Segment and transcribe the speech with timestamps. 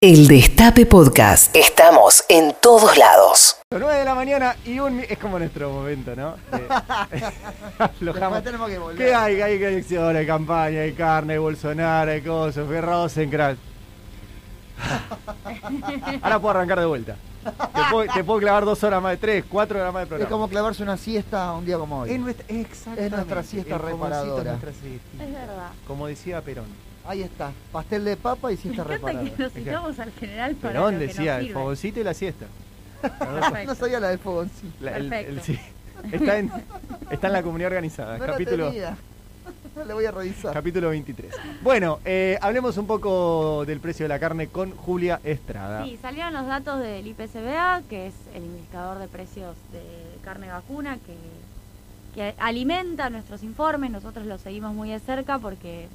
[0.00, 1.56] El Destape Podcast.
[1.56, 3.56] Estamos en todos lados.
[3.72, 4.98] 9 de la mañana y un...
[4.98, 6.36] mi- Es como nuestro momento, ¿no?
[7.80, 7.98] Aflojamos.
[7.98, 8.96] Después tenemos que volver.
[8.96, 9.40] ¿Qué hay?
[9.42, 13.60] Hay elecciones, campaña, hay carne, hay Bolsonaro, hay cosas, hay Rosencrantz.
[16.22, 17.16] Ahora puedo arrancar de vuelta.
[17.42, 20.08] Te puedo, te puedo clavar dos horas más de tres, cuatro horas más de Es
[20.10, 20.30] programa.
[20.30, 22.12] como clavarse una siesta un día como hoy.
[22.12, 24.52] Es nuestra, exactamente, Es nuestra siesta el reparadora.
[24.54, 25.24] es nuestra siestita.
[25.24, 25.70] Es verdad.
[25.88, 26.66] Como decía Perón.
[27.08, 29.22] Ahí está, pastel de papa y Me siesta que reparada.
[29.38, 31.60] nos citamos al general para Perón lo que decía nos el sirve.
[31.60, 32.46] fogoncito y la siesta.
[33.00, 33.64] Perfecto.
[33.66, 34.74] No sabía la del fogoncito.
[34.80, 35.42] La- el- el- Perfecto.
[35.44, 35.58] sí.
[36.12, 36.52] está, en,
[37.10, 38.18] está en la comunidad organizada.
[38.18, 38.96] No la capítulo, tenía.
[39.86, 40.52] Le voy a revisar.
[40.52, 41.32] Capítulo 23.
[41.62, 45.84] Bueno, eh, hablemos un poco del precio de la carne con Julia Estrada.
[45.84, 49.80] Sí, salieron los datos del IPCBA, que es el indicador de precios de
[50.22, 51.14] carne vacuna, que,
[52.14, 53.90] que alimenta nuestros informes.
[53.90, 55.86] Nosotros lo seguimos muy de cerca porque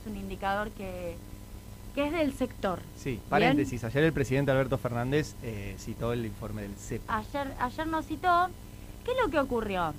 [0.00, 1.16] es, un indicador que,
[1.94, 2.80] que es del sector.
[2.96, 3.84] Sí, paréntesis.
[3.84, 7.02] Ayer el presidente Alberto Fernández eh, citó el informe del CEP.
[7.08, 8.48] Ayer, ayer nos citó.
[9.04, 9.94] ¿Qué es lo que ocurrió?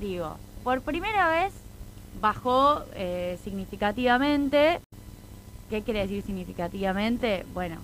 [0.00, 1.52] Digo, por primera vez
[2.20, 4.80] bajó eh, significativamente.
[5.70, 7.44] ¿Qué quiere decir significativamente?
[7.52, 7.76] Bueno,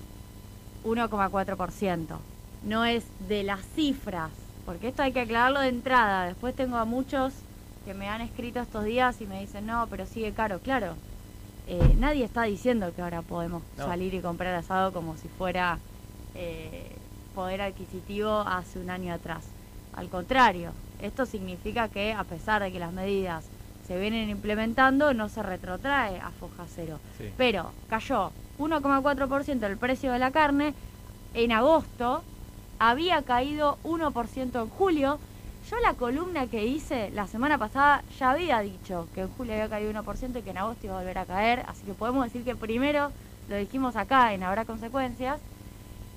[0.84, 2.18] 1,4%.
[2.64, 4.30] No es de las cifras,
[4.64, 6.26] porque esto hay que aclararlo de entrada.
[6.26, 7.32] Después tengo a muchos
[7.84, 10.60] que me han escrito estos días y me dicen, no, pero sigue caro.
[10.60, 10.94] Claro,
[11.66, 13.86] eh, nadie está diciendo que ahora podemos No.
[13.86, 15.78] salir y comprar asado como si fuera
[16.34, 16.96] eh,
[17.34, 19.44] poder adquisitivo hace un año atrás.
[19.94, 23.44] Al contrario, esto significa que a pesar de que las medidas
[23.86, 26.98] se vienen implementando, no se retrotrae a foja cero.
[27.18, 27.30] Sí.
[27.36, 30.74] Pero cayó 1,4% el precio de la carne
[31.34, 32.22] en agosto,
[32.78, 35.18] había caído 1% en julio.
[35.70, 39.68] Yo la columna que hice la semana pasada ya había dicho que en julio había
[39.68, 42.44] caído 1% y que en agosto iba a volver a caer, así que podemos decir
[42.44, 43.12] que primero
[43.48, 45.40] lo dijimos acá en Habrá Consecuencias.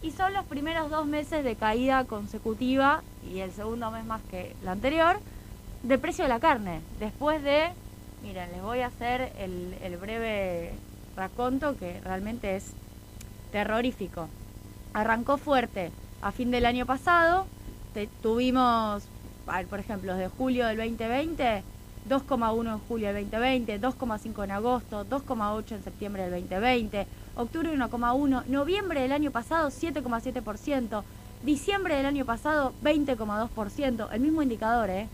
[0.01, 4.55] Y son los primeros dos meses de caída consecutiva y el segundo mes más que
[4.61, 5.19] el anterior
[5.83, 6.81] de precio de la carne.
[6.99, 7.69] Después de,
[8.21, 10.73] miren, les voy a hacer el, breve
[11.15, 12.73] raconto que realmente es
[13.51, 14.27] terrorífico.
[14.93, 17.47] Arrancó fuerte a fin del año pasado,
[18.21, 19.03] tuvimos,
[19.69, 21.63] por ejemplo, de julio del 2020,
[22.09, 28.45] 2,1 en julio del 2020, 2,5 en agosto, 2,8 en septiembre del 2020, octubre 1,1,
[28.45, 31.03] noviembre del año pasado 7,7%,
[31.43, 35.07] diciembre del año pasado 20,2%, el mismo indicador, ¿eh?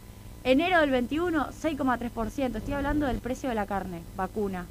[0.43, 2.55] Enero del 21, 6,3%.
[2.55, 4.65] Estoy hablando del precio de la carne, vacuna.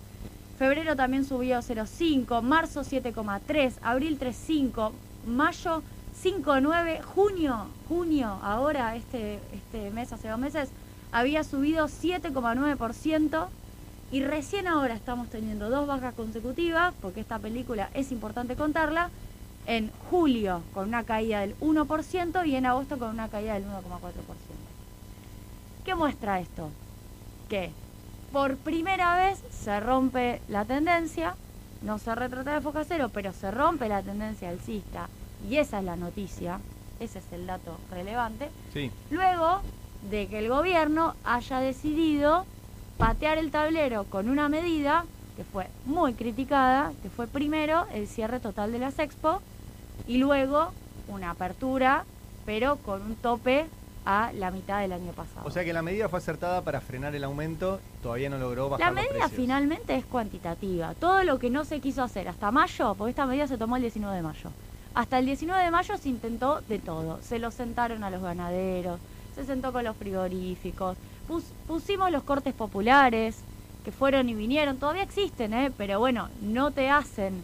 [0.58, 4.90] Febrero también subió 0,5, marzo 7,3, abril 3,5,
[5.26, 5.82] mayo
[6.22, 10.68] 5,9, junio, junio, ahora este, este mes, hace dos meses,
[11.12, 13.48] había subido 7,9%
[14.12, 19.10] y recién ahora estamos teniendo dos bajas consecutivas, porque esta película es importante contarla,
[19.66, 23.70] en julio con una caída del 1% y en agosto con una caída del 1,4%.
[25.84, 26.70] ¿Qué muestra esto?
[27.48, 27.70] Que
[28.32, 31.34] por primera vez se rompe la tendencia,
[31.82, 35.08] no se retrata de foca cero, pero se rompe la tendencia alcista
[35.48, 36.60] y esa es la noticia,
[36.98, 38.90] ese es el dato relevante, Sí.
[39.10, 39.60] luego
[40.10, 42.44] de que el gobierno haya decidido
[42.98, 45.04] patear el tablero con una medida
[45.36, 49.40] que fue muy criticada, que fue primero el cierre total de las expo
[50.06, 50.72] y luego
[51.08, 52.04] una apertura,
[52.44, 53.66] pero con un tope
[54.04, 55.46] a la mitad del año pasado.
[55.46, 58.80] O sea que la medida fue acertada para frenar el aumento, todavía no logró bajar
[58.86, 59.32] La los medida precios.
[59.40, 60.94] finalmente es cuantitativa.
[60.94, 63.82] Todo lo que no se quiso hacer hasta mayo, porque esta medida se tomó el
[63.82, 64.50] 19 de mayo.
[65.00, 67.20] Hasta el 19 de mayo se intentó de todo.
[67.22, 69.00] Se lo sentaron a los ganaderos,
[69.34, 70.94] se sentó con los frigoríficos,
[71.26, 73.38] pus- pusimos los cortes populares,
[73.82, 75.72] que fueron y vinieron, todavía existen, ¿eh?
[75.74, 77.42] pero bueno, no te hacen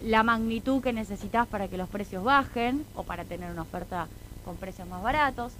[0.00, 4.06] la magnitud que necesitas para que los precios bajen o para tener una oferta
[4.46, 5.52] con precios más baratos.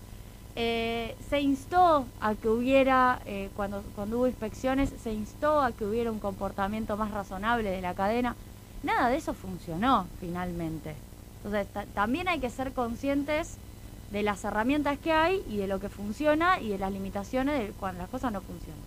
[0.57, 5.85] Eh, se instó a que hubiera, eh, cuando, cuando hubo inspecciones, se instó a que
[5.85, 8.35] hubiera un comportamiento más razonable de la cadena.
[8.83, 10.95] Nada de eso funcionó finalmente.
[11.45, 13.59] Entonces, ta- también hay que ser conscientes
[14.11, 17.73] de las herramientas que hay y de lo que funciona y de las limitaciones de
[17.75, 18.81] cuando las cosas no funcionan.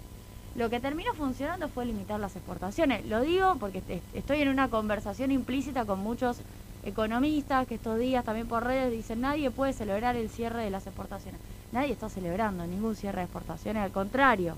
[0.56, 3.06] Lo que terminó funcionando fue limitar las exportaciones.
[3.06, 3.84] Lo digo porque
[4.14, 6.38] estoy en una conversación implícita con muchos
[6.84, 10.88] economistas que estos días también por redes dicen nadie puede celebrar el cierre de las
[10.88, 11.40] exportaciones.
[11.72, 14.58] Nadie está celebrando ningún cierre de exportaciones, al contrario.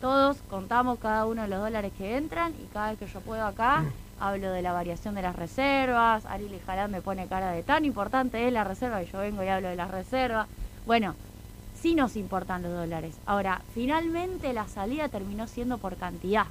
[0.00, 3.44] Todos contamos cada uno de los dólares que entran y cada vez que yo puedo
[3.44, 3.84] acá
[4.28, 6.24] hablo de la variación de las reservas.
[6.24, 9.48] Ariel Jalán me pone cara de tan importante es la reserva y yo vengo y
[9.48, 10.48] hablo de las reservas.
[10.86, 11.14] Bueno,
[11.78, 13.14] sí nos importan los dólares.
[13.26, 16.46] Ahora, finalmente la salida terminó siendo por cantidad.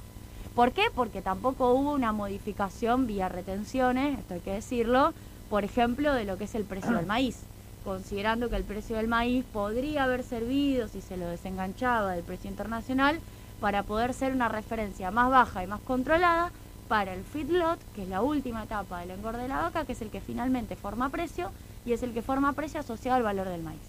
[0.54, 0.84] ¿Por qué?
[0.94, 5.12] Porque tampoco hubo una modificación vía retenciones, esto hay que decirlo,
[5.50, 7.40] por ejemplo, de lo que es el precio del maíz,
[7.84, 12.48] considerando que el precio del maíz podría haber servido, si se lo desenganchaba del precio
[12.48, 13.18] internacional,
[13.60, 16.52] para poder ser una referencia más baja y más controlada
[16.88, 20.02] para el feedlot, que es la última etapa del engorde de la vaca, que es
[20.02, 21.50] el que finalmente forma precio
[21.84, 23.80] y es el que forma precio asociado al valor del maíz.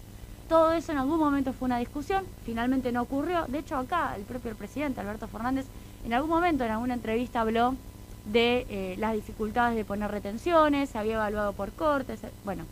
[0.48, 3.46] Todo eso en algún momento fue una discusión, finalmente no ocurrió.
[3.46, 5.66] De hecho, acá el propio presidente, Alberto Fernández,
[6.04, 7.74] en algún momento en alguna entrevista habló
[8.26, 12.64] de eh, las dificultades de poner retenciones, se había evaluado por cortes, eh, bueno,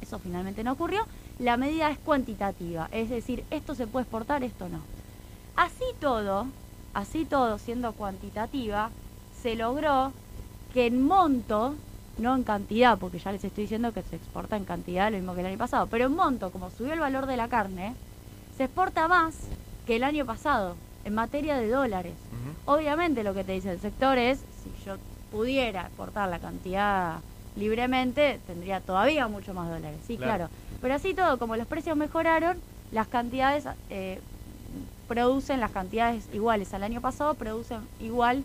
[0.00, 1.06] eso finalmente no ocurrió.
[1.38, 4.80] La medida es cuantitativa, es decir, esto se puede exportar, esto no.
[5.56, 6.46] Así todo,
[6.94, 8.90] así todo siendo cuantitativa,
[9.44, 10.10] se logró
[10.72, 11.74] que en monto,
[12.16, 15.34] no en cantidad, porque ya les estoy diciendo que se exporta en cantidad lo mismo
[15.34, 17.94] que el año pasado, pero en monto, como subió el valor de la carne,
[18.56, 19.34] se exporta más
[19.86, 22.14] que el año pasado en materia de dólares.
[22.64, 24.96] Obviamente lo que te dice el sector es, si yo
[25.30, 27.18] pudiera exportar la cantidad
[27.54, 30.00] libremente, tendría todavía mucho más dólares.
[30.06, 30.48] Sí, claro.
[30.80, 32.56] Pero así todo, como los precios mejoraron,
[32.92, 34.22] las cantidades eh,
[35.06, 38.42] producen las cantidades iguales al año pasado, producen igual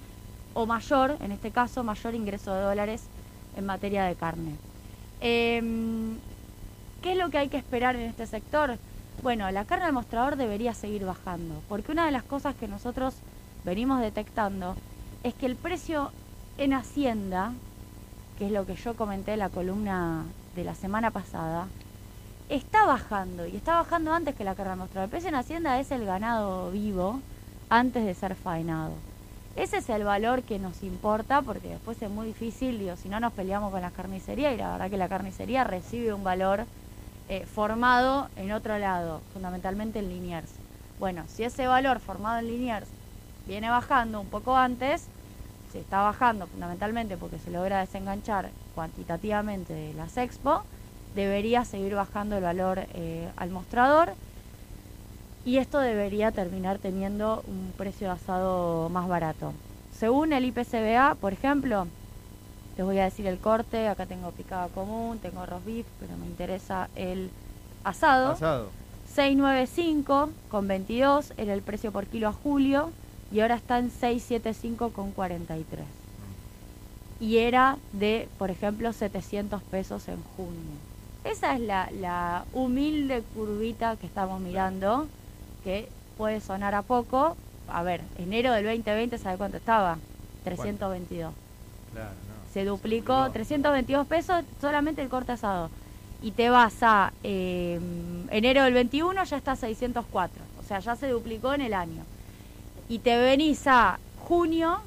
[0.53, 3.03] o mayor, en este caso, mayor ingreso de dólares
[3.55, 4.55] en materia de carne.
[5.21, 6.17] Em,
[7.01, 8.77] ¿Qué es lo que hay que esperar en este sector?
[9.23, 13.15] Bueno, la carne al mostrador debería seguir bajando, porque una de las cosas que nosotros
[13.63, 14.75] venimos detectando
[15.23, 16.11] es que el precio
[16.57, 17.53] en Hacienda,
[18.37, 20.25] que es lo que yo comenté en la columna
[20.55, 21.67] de la semana pasada,
[22.49, 25.05] está bajando y está bajando antes que la carne al mostrador.
[25.05, 27.21] El precio en Hacienda es el ganado vivo
[27.69, 28.93] antes de ser faenado.
[29.59, 33.19] Ese es el valor que nos importa porque después es muy difícil, digo, si no
[33.19, 36.63] nos peleamos con la carnicería y la verdad que la carnicería recibe un valor
[37.27, 40.49] eh, formado en otro lado, fundamentalmente en Liniers.
[40.97, 42.87] Bueno, si ese valor formado en Liniers
[43.47, 45.07] viene bajando un poco antes,
[45.73, 50.63] se está bajando fundamentalmente porque se logra desenganchar cuantitativamente de las expo,
[51.15, 54.13] debería seguir bajando el valor eh, al mostrador
[55.45, 59.53] y esto debería terminar teniendo un precio de asado más barato.
[59.97, 61.87] Según el IPCBA, por ejemplo,
[62.77, 66.25] les voy a decir el corte, acá tengo picada común, tengo roast beef, pero me
[66.27, 67.29] interesa el
[67.83, 68.31] asado.
[68.31, 68.69] Asado.
[69.13, 72.91] 695 con 22 era el precio por kilo a julio
[73.31, 75.85] y ahora está en 675 con 43.
[77.19, 80.77] Y era de, por ejemplo, 700 pesos en junio.
[81.25, 85.07] Esa es la, la humilde curvita que estamos mirando
[85.63, 87.35] que puede sonar a poco.
[87.67, 89.97] A ver, enero del 2020, ¿sabe cuánto estaba?
[90.43, 91.33] 322.
[91.93, 92.53] Claro, no.
[92.53, 95.69] Se duplicó, 322 pesos solamente el corte asado.
[96.21, 97.79] Y te vas a eh,
[98.31, 100.41] enero del 21, ya está 604.
[100.59, 102.03] O sea, ya se duplicó en el año.
[102.89, 104.79] Y te venís a junio,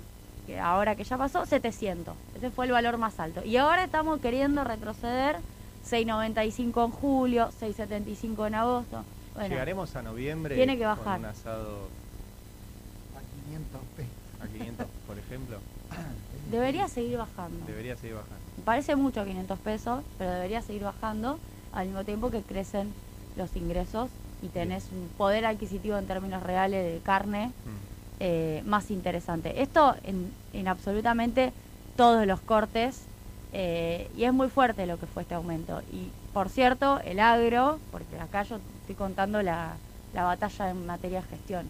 [0.46, 2.14] que ahora que ya pasó, 700.
[2.36, 3.44] Ese fue el valor más alto.
[3.44, 5.36] Y ahora estamos queriendo retroceder
[5.84, 9.04] 695 en julio, 675 en agosto.
[9.34, 11.88] Bueno, Llegaremos a noviembre Tiene que con un asado
[13.16, 14.12] A 500 pesos.
[14.42, 15.58] a 500, por ejemplo.
[16.50, 17.64] debería seguir bajando.
[17.66, 18.36] Debería seguir bajando.
[18.64, 21.38] Parece mucho 500 pesos, pero debería seguir bajando
[21.72, 22.92] al mismo tiempo que crecen
[23.36, 24.10] los ingresos
[24.42, 27.70] y tenés un poder adquisitivo en términos reales de carne Mm.
[28.20, 29.62] eh, más interesante.
[29.62, 31.52] Esto en, en absolutamente
[31.96, 33.02] todos los cortes
[33.52, 35.82] eh, y es muy fuerte lo que fue este aumento.
[35.92, 39.74] Y por cierto, el agro, porque acá yo estoy contando la,
[40.14, 41.68] la batalla en materia de gestión,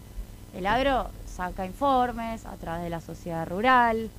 [0.55, 4.09] el agro saca informes a través de la sociedad rural,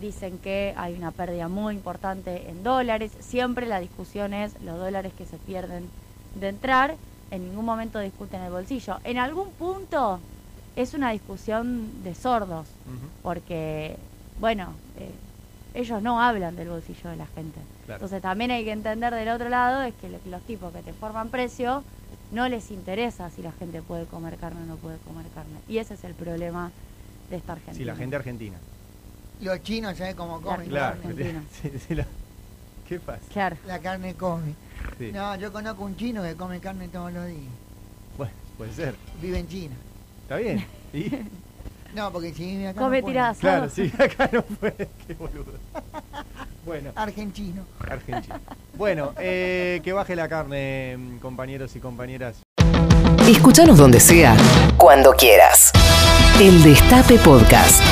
[0.00, 5.12] dicen que hay una pérdida muy importante en dólares, siempre la discusión es los dólares
[5.16, 5.88] que se pierden
[6.34, 6.96] de entrar,
[7.30, 8.98] en ningún momento discuten el bolsillo.
[9.04, 10.20] En algún punto
[10.76, 12.66] es una discusión de sordos,
[13.22, 13.96] porque,
[14.40, 15.10] bueno, eh,
[15.74, 17.60] ellos no hablan del bolsillo de la gente.
[17.84, 17.94] Claro.
[17.98, 20.92] Entonces también hay que entender del otro lado es que lo- los tipos que te
[20.92, 21.84] forman precio
[22.30, 25.58] no les interesa si la gente puede comer carne o no puede comer carne.
[25.68, 26.70] Y ese es el problema
[27.28, 27.76] de esta Argentina.
[27.76, 28.58] Sí, la gente argentina.
[29.40, 30.68] Los chinos, ¿sabes cómo comen?
[30.68, 31.00] Claro.
[31.02, 31.42] carne?
[31.62, 32.06] Sí, sí, la-
[32.88, 33.22] ¿Qué pasa?
[33.32, 33.56] Claro.
[33.66, 34.54] La carne come.
[34.98, 35.10] Sí.
[35.12, 37.52] No, yo conozco un chino que come carne todos los días.
[38.16, 38.94] Bueno, puede ser.
[39.20, 39.76] Vive en China.
[40.22, 40.64] ¿Está bien?
[40.92, 41.10] ¿Y?
[41.94, 42.80] No, porque si acá.
[42.80, 43.38] Come no.
[43.38, 44.88] Claro, sí, acá no puede.
[45.06, 45.52] Qué boludo.
[46.66, 47.62] Bueno, Argentino.
[47.78, 48.40] Argentina.
[48.72, 52.36] Bueno, eh, que baje la carne, compañeros y compañeras.
[53.28, 54.34] Escúchanos donde sea,
[54.78, 55.72] cuando quieras.
[56.40, 57.82] El Destape Podcast.